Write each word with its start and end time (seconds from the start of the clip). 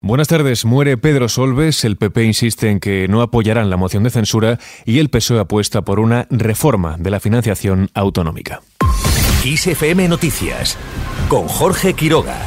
Buenas 0.00 0.28
tardes. 0.28 0.64
Muere 0.64 0.96
Pedro 0.96 1.28
Solves. 1.28 1.84
El 1.84 1.96
PP 1.96 2.22
insiste 2.22 2.70
en 2.70 2.78
que 2.78 3.08
no 3.08 3.20
apoyarán 3.20 3.68
la 3.68 3.76
moción 3.76 4.04
de 4.04 4.10
censura 4.10 4.58
y 4.84 5.00
el 5.00 5.10
PSOE 5.10 5.40
apuesta 5.40 5.82
por 5.82 5.98
una 5.98 6.28
reforma 6.30 6.96
de 6.98 7.10
la 7.10 7.18
financiación 7.18 7.90
autonómica. 7.94 8.62
ISFM 9.44 10.08
Noticias 10.08 10.78
con 11.28 11.48
Jorge 11.48 11.94
Quiroga. 11.94 12.46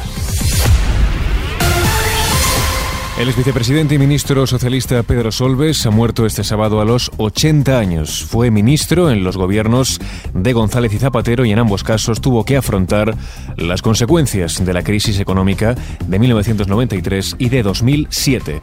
El 3.18 3.28
ex 3.28 3.36
vicepresidente 3.36 3.94
y 3.94 3.98
ministro 3.98 4.46
socialista 4.46 5.02
Pedro 5.02 5.30
Solves 5.30 5.84
ha 5.84 5.90
muerto 5.90 6.24
este 6.24 6.42
sábado 6.42 6.80
a 6.80 6.84
los 6.86 7.10
80 7.18 7.78
años. 7.78 8.24
Fue 8.24 8.50
ministro 8.50 9.10
en 9.10 9.22
los 9.22 9.36
gobiernos 9.36 10.00
de 10.32 10.52
González 10.54 10.94
y 10.94 10.98
Zapatero 10.98 11.44
y 11.44 11.52
en 11.52 11.58
ambos 11.58 11.84
casos 11.84 12.22
tuvo 12.22 12.44
que 12.44 12.56
afrontar 12.56 13.14
las 13.56 13.82
consecuencias 13.82 14.64
de 14.64 14.72
la 14.72 14.82
crisis 14.82 15.20
económica 15.20 15.76
de 16.06 16.18
1993 16.18 17.36
y 17.38 17.50
de 17.50 17.62
2007. 17.62 18.62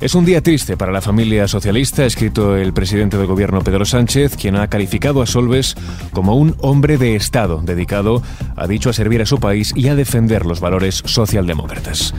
Es 0.00 0.14
un 0.14 0.24
día 0.24 0.42
triste 0.42 0.78
para 0.78 0.92
la 0.92 1.02
familia 1.02 1.46
socialista, 1.46 2.02
ha 2.02 2.06
escrito 2.06 2.56
el 2.56 2.72
presidente 2.72 3.18
del 3.18 3.26
gobierno 3.26 3.60
Pedro 3.60 3.84
Sánchez, 3.84 4.34
quien 4.34 4.56
ha 4.56 4.68
calificado 4.68 5.20
a 5.20 5.26
Solves 5.26 5.76
como 6.14 6.36
un 6.36 6.56
hombre 6.60 6.96
de 6.96 7.16
Estado 7.16 7.60
dedicado, 7.62 8.22
ha 8.56 8.66
dicho, 8.66 8.88
a 8.88 8.94
servir 8.94 9.20
a 9.20 9.26
su 9.26 9.38
país 9.38 9.74
y 9.76 9.88
a 9.88 9.94
defender 9.94 10.46
los 10.46 10.58
valores 10.58 11.02
socialdemócratas 11.04 12.14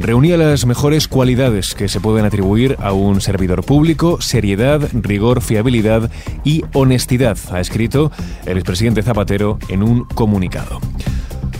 reunía 0.00 0.36
las 0.36 0.66
mejores 0.66 1.08
cualidades 1.08 1.74
que 1.74 1.88
se 1.88 2.00
pueden 2.00 2.24
atribuir 2.24 2.76
a 2.80 2.92
un 2.92 3.20
servidor 3.20 3.64
público, 3.64 4.20
seriedad, 4.20 4.80
rigor, 4.94 5.42
fiabilidad 5.42 6.10
y 6.42 6.64
honestidad, 6.72 7.36
ha 7.52 7.60
escrito 7.60 8.10
el 8.46 8.56
expresidente 8.56 9.02
Zapatero 9.02 9.58
en 9.68 9.82
un 9.82 10.04
comunicado. 10.04 10.80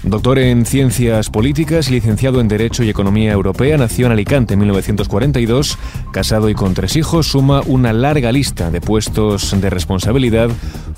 Doctor 0.02 0.38
en 0.38 0.64
Ciencias 0.64 1.28
Políticas 1.28 1.88
y 1.88 1.92
licenciado 1.92 2.40
en 2.40 2.48
Derecho 2.48 2.82
y 2.82 2.88
Economía 2.88 3.32
Europea, 3.32 3.76
nació 3.76 4.06
en 4.06 4.12
Alicante 4.12 4.54
en 4.54 4.60
1942, 4.60 5.78
casado 6.10 6.48
y 6.48 6.54
con 6.54 6.72
tres 6.72 6.96
hijos, 6.96 7.26
suma 7.26 7.60
una 7.66 7.92
larga 7.92 8.32
lista 8.32 8.70
de 8.70 8.80
puestos 8.80 9.60
de 9.60 9.68
responsabilidad. 9.68 10.48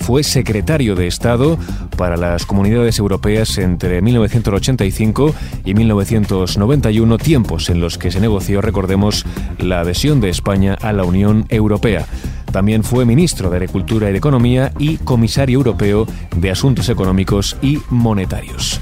Fue 0.03 0.25
secretario 0.25 0.97
de 0.97 1.07
Estado 1.07 1.57
para 1.97 2.17
las 2.17 2.45
comunidades 2.45 2.99
europeas 2.99 3.57
entre 3.59 4.03
1985 4.03 5.33
y 5.65 5.75
1991, 5.75 7.19
tiempos 7.19 7.71
en 7.71 7.81
los 7.81 7.99
que 7.99 8.11
se 8.11 8.19
negoció, 8.19 8.61
recordemos, 8.61 9.25
la 9.59 9.81
adhesión 9.81 10.21
de 10.21 10.29
España 10.29 10.77
a 10.83 10.93
la 10.93 11.05
Unión 11.05 11.47
Europea. 11.51 12.05
También 12.51 12.83
fue 12.83 13.07
ministro 13.07 13.49
de 13.49 13.59
Agricultura 13.59 14.09
y 14.09 14.13
de 14.13 14.19
Economía 14.19 14.73
y 14.77 14.97
comisario 14.97 15.59
europeo 15.59 16.07
de 16.37 16.51
Asuntos 16.51 16.89
Económicos 16.89 17.57
y 17.63 17.79
Monetarios. 17.89 18.81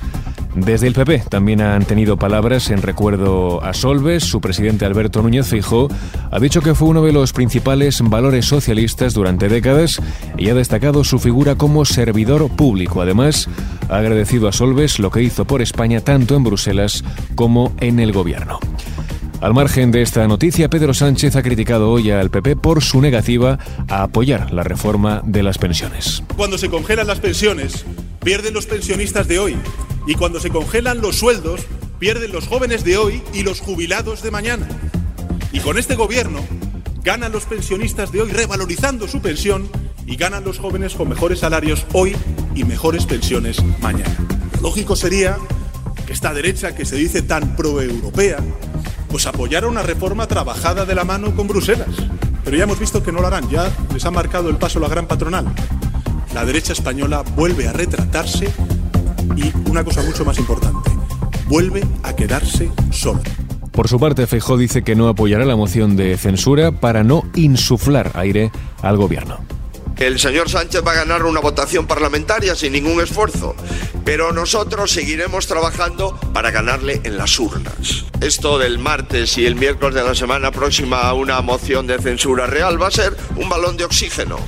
Desde 0.55 0.89
el 0.89 0.95
PP 0.95 1.25
también 1.29 1.61
han 1.61 1.85
tenido 1.85 2.17
palabras 2.17 2.71
en 2.71 2.83
recuerdo 2.83 3.63
a 3.63 3.73
Solves. 3.73 4.25
Su 4.25 4.41
presidente 4.41 4.85
Alberto 4.85 5.23
Núñez 5.23 5.47
Fijo 5.47 5.89
ha 6.31 6.41
dicho 6.41 6.61
que 6.61 6.75
fue 6.75 6.89
uno 6.89 7.03
de 7.03 7.13
los 7.13 7.33
principales 7.33 8.01
valores 8.03 8.47
socialistas 8.47 9.15
durante 9.15 9.49
décadas 9.49 10.01
y 10.37 10.49
ha 10.49 10.55
destacado 10.55 11.05
su 11.05 11.19
figura 11.21 11.55
como 11.55 11.85
servidor 11.85 12.49
público. 12.51 13.01
Además, 13.01 13.49
ha 13.89 13.99
agradecido 13.99 14.49
a 14.49 14.53
Solves 14.53 14.99
lo 14.99 15.11
que 15.11 15.23
hizo 15.23 15.45
por 15.45 15.63
España 15.63 16.01
tanto 16.01 16.35
en 16.35 16.43
Bruselas 16.43 17.05
como 17.37 17.73
en 17.79 18.01
el 18.01 18.13
gobierno. 18.13 18.59
Al 19.41 19.55
margen 19.55 19.91
de 19.91 20.03
esta 20.03 20.27
noticia, 20.29 20.69
Pedro 20.69 20.93
Sánchez 20.93 21.35
ha 21.37 21.43
criticado 21.43 21.91
hoy 21.91 22.11
al 22.11 22.29
PP 22.29 22.57
por 22.57 22.83
su 22.83 23.01
negativa 23.01 23.59
a 23.89 24.03
apoyar 24.03 24.53
la 24.53 24.65
reforma 24.65 25.23
de 25.25 25.43
las 25.43 25.57
pensiones. 25.57 26.23
Cuando 26.37 26.59
se 26.59 26.69
congelan 26.69 27.07
las 27.07 27.21
pensiones, 27.21 27.87
pierden 28.23 28.53
los 28.53 28.67
pensionistas 28.67 29.29
de 29.29 29.39
hoy. 29.39 29.57
Y 30.07 30.15
cuando 30.15 30.41
se 30.41 30.51
congelan 30.51 31.01
los 31.01 31.17
sueldos, 31.17 31.63
pierden 31.99 32.33
los 32.33 32.47
jóvenes 32.47 32.85
de 32.85 32.97
hoy 32.97 33.23
y 33.33 33.43
los 33.43 33.61
jubilados 33.61 34.23
de 34.23 34.31
mañana. 34.31 34.69
Y 35.53 35.61
con 35.61 35.79
este 35.79 35.95
gobierno, 35.95 36.41
ganan 37.03 37.33
los 37.33 37.45
pensionistas 37.45 38.13
de 38.13 38.23
hoy 38.23 38.31
revalorizando 38.31 39.09
su 39.09 39.21
pensión 39.21 39.69
y 40.07 40.17
ganan 40.17 40.45
los 40.45 40.59
jóvenes 40.59 40.95
con 40.95 41.09
mejores 41.09 41.41
salarios 41.41 41.87
hoy 41.93 42.17
y 42.55 42.65
mejores 42.65 43.07
pensiones 43.07 43.63
mañana. 43.81 44.17
lógico 44.61 44.97
sería 44.97 45.39
que 46.07 46.13
esta 46.13 46.35
derecha 46.35 46.75
que 46.75 46.85
se 46.85 46.97
dice 46.97 47.23
tan 47.23 47.57
proeuropea 47.57 48.39
pues 49.11 49.27
apoyar 49.27 49.67
una 49.67 49.83
reforma 49.83 50.27
trabajada 50.27 50.85
de 50.85 50.95
la 50.95 51.05
mano 51.05 51.35
con 51.35 51.49
Bruselas. 51.49 51.89
Pero 52.45 52.57
ya 52.57 52.65
hemos 52.65 52.79
visto 52.79 53.03
que 53.03 53.13
no 53.13 53.21
lo 53.21 53.27
harán, 53.27 53.49
ya 53.51 53.71
les 53.93 54.05
ha 54.05 54.11
marcado 54.11 54.49
el 54.49 54.57
paso 54.57 54.79
la 54.79 54.89
gran 54.89 55.07
patronal. 55.07 55.53
La 56.33 56.45
derecha 56.45 56.73
española 56.73 57.23
vuelve 57.35 57.67
a 57.67 57.73
retratarse 57.73 58.53
y 59.37 59.53
una 59.69 59.85
cosa 59.85 60.03
mucho 60.03 60.25
más 60.25 60.39
importante, 60.39 60.91
vuelve 61.47 61.83
a 62.03 62.15
quedarse 62.15 62.71
sola. 62.91 63.23
Por 63.73 63.89
su 63.89 63.99
parte, 64.01 64.27
Feijó 64.27 64.57
dice 64.57 64.83
que 64.83 64.97
no 64.97 65.09
apoyará 65.09 65.45
la 65.45 65.57
moción 65.57 65.97
de 65.97 66.17
censura 66.17 66.73
para 66.73 67.05
no 67.05 67.25
insuflar 67.35 68.13
aire 68.15 68.51
al 68.83 68.97
gobierno. 68.97 69.39
El 69.97 70.19
señor 70.19 70.49
Sánchez 70.49 70.83
va 70.87 70.93
a 70.93 70.97
ganar 70.97 71.25
una 71.25 71.41
votación 71.41 71.87
parlamentaria 71.87 72.55
sin 72.55 72.73
ningún 72.73 73.03
esfuerzo, 73.03 73.55
pero 74.05 74.33
nosotros 74.33 74.91
seguiremos 74.91 75.47
trabajando 75.47 76.19
para 76.33 76.51
ganarle 76.51 77.03
en 77.05 77.19
las 77.19 77.39
urnas. 77.39 78.07
Esto 78.23 78.59
del 78.59 78.79
martes 78.79 79.37
y 79.37 79.45
el 79.45 79.57
miércoles 79.57 79.95
de 79.95 80.03
la 80.03 80.15
semana 80.15 80.51
próxima 80.53 81.03
a 81.03 81.13
una 81.13 81.41
moción 81.43 81.87
de 81.87 81.99
censura 81.99 82.47
real 82.47 82.81
va 82.81 82.89
a 82.89 82.91
ser 82.91 83.15
un 83.37 83.51
balón 83.51 83.77
de 83.77 83.85
oxígeno. 83.85 84.39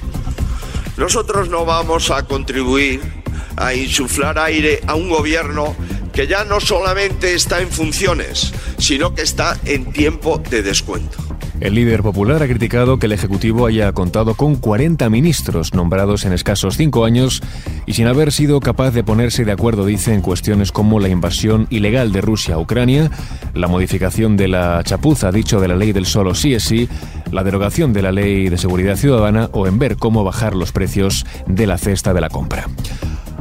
Nosotros 0.96 1.50
no 1.50 1.66
vamos 1.66 2.10
a 2.10 2.22
contribuir 2.24 3.21
a 3.56 3.74
insuflar 3.74 4.38
aire 4.38 4.80
a 4.86 4.94
un 4.94 5.08
gobierno 5.08 5.74
que 6.12 6.26
ya 6.26 6.44
no 6.44 6.60
solamente 6.60 7.34
está 7.34 7.60
en 7.60 7.68
funciones, 7.68 8.52
sino 8.78 9.14
que 9.14 9.22
está 9.22 9.58
en 9.64 9.92
tiempo 9.92 10.42
de 10.50 10.62
descuento. 10.62 11.18
El 11.62 11.76
líder 11.76 12.02
popular 12.02 12.42
ha 12.42 12.48
criticado 12.48 12.98
que 12.98 13.06
el 13.06 13.12
Ejecutivo 13.12 13.66
haya 13.66 13.92
contado 13.92 14.34
con 14.34 14.56
40 14.56 15.08
ministros 15.10 15.74
nombrados 15.74 16.24
en 16.24 16.32
escasos 16.32 16.76
cinco 16.76 17.04
años 17.04 17.40
y 17.86 17.92
sin 17.92 18.08
haber 18.08 18.32
sido 18.32 18.58
capaz 18.58 18.90
de 18.90 19.04
ponerse 19.04 19.44
de 19.44 19.52
acuerdo, 19.52 19.86
dice, 19.86 20.12
en 20.12 20.22
cuestiones 20.22 20.72
como 20.72 20.98
la 20.98 21.08
invasión 21.08 21.68
ilegal 21.70 22.10
de 22.10 22.20
Rusia 22.20 22.56
a 22.56 22.58
Ucrania, 22.58 23.12
la 23.54 23.68
modificación 23.68 24.36
de 24.36 24.48
la 24.48 24.82
chapuza, 24.82 25.30
dicho 25.30 25.60
de 25.60 25.68
la 25.68 25.76
ley 25.76 25.92
del 25.92 26.06
solo 26.06 26.34
sí 26.34 26.52
es 26.52 26.64
sí, 26.64 26.88
la 27.30 27.44
derogación 27.44 27.92
de 27.92 28.02
la 28.02 28.10
ley 28.10 28.48
de 28.48 28.58
seguridad 28.58 28.96
ciudadana 28.96 29.48
o 29.52 29.68
en 29.68 29.78
ver 29.78 29.98
cómo 29.98 30.24
bajar 30.24 30.56
los 30.56 30.72
precios 30.72 31.24
de 31.46 31.68
la 31.68 31.78
cesta 31.78 32.12
de 32.12 32.22
la 32.22 32.28
compra. 32.28 32.66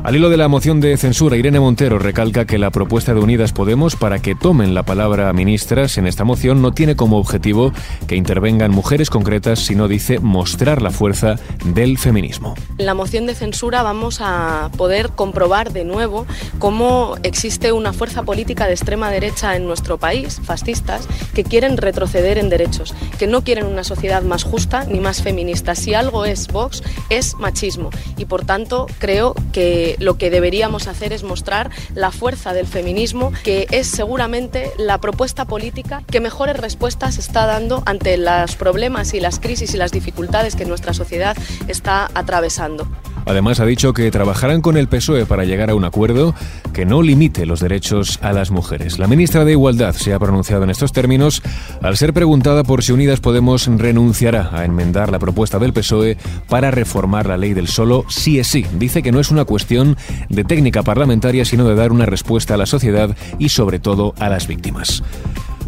Al 0.03 0.15
hilo 0.15 0.31
de 0.31 0.37
la 0.37 0.47
moción 0.47 0.81
de 0.81 0.97
censura, 0.97 1.37
Irene 1.37 1.59
Montero 1.59 1.99
recalca 1.99 2.45
que 2.45 2.57
la 2.57 2.71
propuesta 2.71 3.13
de 3.13 3.19
Unidas 3.19 3.53
Podemos 3.53 3.95
para 3.95 4.17
que 4.17 4.33
tomen 4.33 4.73
la 4.73 4.81
palabra 4.81 5.31
ministras 5.31 5.99
en 5.99 6.07
esta 6.07 6.23
moción 6.23 6.59
no 6.59 6.71
tiene 6.71 6.95
como 6.95 7.19
objetivo 7.19 7.71
que 8.07 8.15
intervengan 8.15 8.71
mujeres 8.71 9.11
concretas, 9.11 9.59
sino 9.59 9.87
dice 9.87 10.17
mostrar 10.17 10.81
la 10.81 10.89
fuerza 10.89 11.35
del 11.65 11.99
feminismo. 11.99 12.55
En 12.79 12.87
la 12.87 12.95
moción 12.95 13.27
de 13.27 13.35
censura 13.35 13.83
vamos 13.83 14.21
a 14.21 14.71
poder 14.75 15.09
comprobar 15.09 15.71
de 15.71 15.85
nuevo 15.85 16.25
cómo 16.57 17.13
existe 17.21 17.71
una 17.71 17.93
fuerza 17.93 18.23
política 18.23 18.65
de 18.65 18.73
extrema 18.73 19.11
derecha 19.11 19.55
en 19.55 19.67
nuestro 19.67 19.99
país, 19.99 20.41
fascistas, 20.43 21.07
que 21.35 21.43
quieren 21.43 21.77
retroceder 21.77 22.39
en 22.39 22.49
derechos, 22.49 22.95
que 23.19 23.27
no 23.27 23.43
quieren 23.43 23.67
una 23.67 23.83
sociedad 23.83 24.23
más 24.23 24.45
justa 24.45 24.83
ni 24.85 24.99
más 24.99 25.21
feminista. 25.21 25.75
Si 25.75 25.93
algo 25.93 26.25
es 26.25 26.47
Vox, 26.47 26.81
es 27.11 27.35
machismo. 27.35 27.91
Y 28.17 28.25
por 28.25 28.45
tanto, 28.45 28.87
creo 28.97 29.35
que 29.51 29.90
lo 29.99 30.17
que 30.17 30.29
deberíamos 30.29 30.87
hacer 30.87 31.13
es 31.13 31.23
mostrar 31.23 31.69
la 31.95 32.11
fuerza 32.11 32.53
del 32.53 32.67
feminismo, 32.67 33.31
que 33.43 33.67
es 33.71 33.87
seguramente 33.87 34.71
la 34.77 34.99
propuesta 34.99 35.45
política 35.45 36.03
que 36.09 36.19
mejores 36.19 36.57
respuestas 36.57 37.17
está 37.17 37.45
dando 37.45 37.83
ante 37.85 38.17
los 38.17 38.55
problemas 38.55 39.13
y 39.13 39.19
las 39.19 39.39
crisis 39.39 39.73
y 39.73 39.77
las 39.77 39.91
dificultades 39.91 40.55
que 40.55 40.65
nuestra 40.65 40.93
sociedad 40.93 41.37
está 41.67 42.09
atravesando. 42.13 42.87
Además, 43.25 43.59
ha 43.59 43.65
dicho 43.65 43.93
que 43.93 44.11
trabajarán 44.11 44.61
con 44.61 44.77
el 44.77 44.87
PSOE 44.87 45.25
para 45.25 45.45
llegar 45.45 45.69
a 45.69 45.75
un 45.75 45.85
acuerdo 45.85 46.33
que 46.73 46.85
no 46.85 47.01
limite 47.01 47.45
los 47.45 47.59
derechos 47.59 48.19
a 48.21 48.33
las 48.33 48.51
mujeres. 48.51 48.99
La 48.99 49.07
ministra 49.07 49.45
de 49.45 49.51
Igualdad 49.51 49.93
se 49.93 50.13
ha 50.13 50.19
pronunciado 50.19 50.63
en 50.63 50.69
estos 50.69 50.91
términos 50.91 51.41
al 51.81 51.97
ser 51.97 52.13
preguntada 52.13 52.63
por 52.63 52.83
si 52.83 52.91
Unidas 52.91 53.19
Podemos 53.19 53.67
renunciará 53.67 54.49
a 54.53 54.65
enmendar 54.65 55.11
la 55.11 55.19
propuesta 55.19 55.59
del 55.59 55.73
PSOE 55.73 56.17
para 56.47 56.71
reformar 56.71 57.27
la 57.27 57.37
ley 57.37 57.53
del 57.53 57.67
solo 57.67 58.05
sí 58.09 58.39
es 58.39 58.47
sí. 58.47 58.65
Dice 58.77 59.01
que 59.03 59.11
no 59.11 59.19
es 59.19 59.31
una 59.31 59.45
cuestión 59.45 59.97
de 60.29 60.43
técnica 60.43 60.83
parlamentaria, 60.83 61.45
sino 61.45 61.67
de 61.67 61.75
dar 61.75 61.91
una 61.91 62.05
respuesta 62.05 62.55
a 62.55 62.57
la 62.57 62.65
sociedad 62.65 63.15
y 63.39 63.49
sobre 63.49 63.79
todo 63.79 64.13
a 64.19 64.29
las 64.29 64.47
víctimas. 64.47 65.03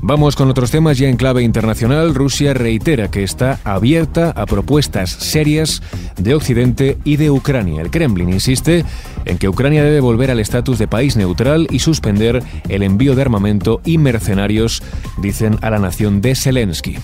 Vamos 0.05 0.35
con 0.35 0.49
otros 0.49 0.69
temas 0.69 0.97
ya 0.97 1.07
en 1.07 1.15
clave 1.15 1.43
internacional. 1.43 2.13
Rusia 2.13 2.53
reitera 2.53 3.09
que 3.09 3.23
está 3.23 3.61
abierta 3.63 4.31
a 4.31 4.45
propuestas 4.45 5.09
serias 5.09 5.81
de 6.17 6.35
Occidente 6.35 6.97
y 7.05 7.15
de 7.15 7.31
Ucrania. 7.31 7.81
El 7.81 7.89
Kremlin 7.89 8.27
insiste 8.27 8.83
en 9.23 9.37
que 9.37 9.47
Ucrania 9.47 9.81
debe 9.81 10.01
volver 10.01 10.29
al 10.29 10.41
estatus 10.41 10.77
de 10.77 10.89
país 10.89 11.15
neutral 11.15 11.67
y 11.71 11.79
suspender 11.79 12.43
el 12.67 12.83
envío 12.83 13.15
de 13.15 13.21
armamento 13.21 13.79
y 13.85 13.97
mercenarios, 13.97 14.83
dicen 15.21 15.57
a 15.61 15.69
la 15.69 15.79
nación 15.79 16.19
de 16.19 16.35
Zelensky. 16.35 16.97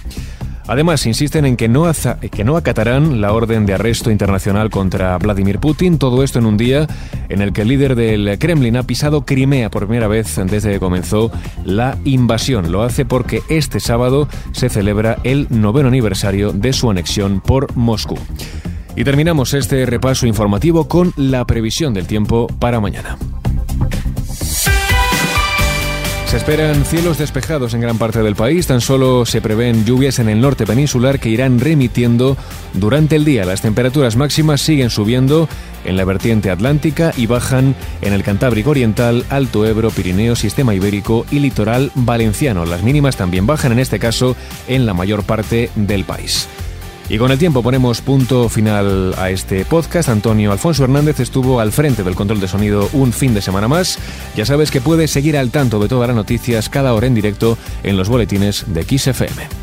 Además, 0.70 1.08
insisten 1.08 1.46
en 1.46 1.58
que 1.58 1.68
no, 1.68 1.92
que 2.32 2.44
no 2.44 2.56
acatarán 2.56 3.22
la 3.22 3.34
orden 3.34 3.66
de 3.66 3.74
arresto 3.74 4.12
internacional 4.12 4.70
contra 4.70 5.18
Vladimir 5.18 5.58
Putin, 5.58 5.98
todo 5.98 6.24
esto 6.24 6.38
en 6.38 6.46
un 6.46 6.58
día 6.58 6.86
en 7.28 7.42
el 7.42 7.54
que 7.54 7.64
el 7.64 7.70
líder 7.70 7.96
del 7.96 8.38
Kremlin 8.38 8.78
ha 8.78 8.84
pisado 8.84 9.26
Crimea 9.26 9.72
por 9.72 9.88
primera 9.88 10.08
vez 10.08 10.40
desde 10.46 10.74
que 10.74 10.80
comenzó 10.80 11.32
la 11.66 11.98
invasión. 12.06 12.72
Lo 12.72 12.84
hace 12.84 13.04
porque 13.04 13.42
este 13.50 13.80
sábado 13.80 14.30
se 14.52 14.70
celebra 14.70 15.18
el 15.24 15.48
noveno 15.50 15.88
aniversario 15.88 16.54
de 16.54 16.72
su 16.72 16.92
anexión 16.92 17.42
por 17.42 17.76
Moscú. 17.76 18.20
Y 18.96 19.04
terminamos 19.04 19.56
este 19.56 19.88
repaso 19.88 20.28
informativo 20.28 20.88
con 20.88 21.14
la 21.16 21.46
previsión 21.46 21.96
del 21.96 22.06
tiempo 22.06 22.46
para 22.60 22.80
mañana. 22.80 23.18
Se 26.30 26.38
esperan 26.38 26.86
cielos 26.86 27.18
despejados 27.18 27.74
en 27.74 27.82
gran 27.82 27.98
parte 27.98 28.22
del 28.22 28.36
país, 28.36 28.68
tan 28.68 28.82
solo 28.82 29.26
se 29.26 29.42
prevén 29.42 29.84
lluvias 29.84 30.20
en 30.20 30.30
el 30.30 30.40
norte 30.40 30.68
peninsular 30.68 31.20
que 31.20 31.30
irán 31.30 31.60
remitiendo 31.60 32.38
durante 32.76 33.16
el 33.16 33.26
día. 33.26 33.46
Las 33.46 33.64
temperaturas 33.64 34.16
máximas 34.16 34.62
siguen 34.62 34.92
subiendo 34.92 35.50
en 35.86 35.98
la 35.98 36.06
vertiente 36.06 36.52
atlántica 36.52 37.14
y 37.18 37.26
bajan 37.26 37.74
en 38.04 38.14
el 38.14 38.22
Cantábrico 38.22 38.70
Oriental, 38.70 39.26
Alto 39.32 39.66
Ebro, 39.66 39.90
Pirineo, 39.90 40.36
Sistema 40.36 40.76
Ibérico 40.76 41.26
y 41.32 41.40
Litoral 41.40 41.92
Valenciano. 41.96 42.64
Las 42.64 42.84
mínimas 42.84 43.18
también 43.18 43.48
bajan, 43.48 43.72
en 43.72 43.80
este 43.80 43.98
caso, 43.98 44.36
en 44.68 44.86
la 44.86 44.94
mayor 44.94 45.24
parte 45.24 45.72
del 45.76 46.04
país. 46.04 46.48
Y 47.10 47.18
con 47.18 47.32
el 47.32 47.40
tiempo 47.40 47.64
ponemos 47.64 48.02
punto 48.02 48.50
final 48.50 49.16
a 49.18 49.32
este 49.32 49.66
podcast. 49.66 50.10
Antonio 50.10 50.52
Alfonso 50.52 50.84
Hernández 50.84 51.20
estuvo 51.20 51.60
al 51.60 51.72
frente 51.72 52.04
del 52.04 52.14
control 52.14 52.40
de 52.40 52.48
sonido 52.48 52.88
un 52.94 53.12
fin 53.12 53.34
de 53.34 53.42
semana 53.42 53.68
más. 53.68 53.98
Ya 54.36 54.46
sabes 54.46 54.70
que 54.70 54.80
puedes 54.80 55.10
seguir 55.10 55.36
al 55.36 55.50
tanto 55.50 55.80
de 55.80 55.88
todas 55.88 56.08
las 56.08 56.16
noticias 56.16 56.70
cada 56.70 56.94
hora 56.94 57.08
en 57.08 57.16
directo 57.16 57.58
en 57.82 57.98
los 57.98 58.10
boletines 58.10 58.66
de 58.68 58.84
XFM. 58.84 59.59